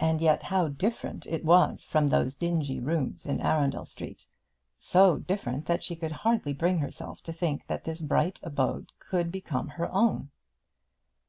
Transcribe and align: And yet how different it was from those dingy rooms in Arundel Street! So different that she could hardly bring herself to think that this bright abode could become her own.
And 0.00 0.20
yet 0.20 0.42
how 0.42 0.66
different 0.66 1.24
it 1.28 1.44
was 1.44 1.86
from 1.86 2.08
those 2.08 2.34
dingy 2.34 2.80
rooms 2.80 3.26
in 3.26 3.40
Arundel 3.40 3.84
Street! 3.84 4.26
So 4.76 5.18
different 5.20 5.66
that 5.66 5.84
she 5.84 5.94
could 5.94 6.10
hardly 6.10 6.52
bring 6.52 6.78
herself 6.80 7.22
to 7.22 7.32
think 7.32 7.68
that 7.68 7.84
this 7.84 8.00
bright 8.00 8.40
abode 8.42 8.90
could 8.98 9.30
become 9.30 9.68
her 9.68 9.88
own. 9.92 10.32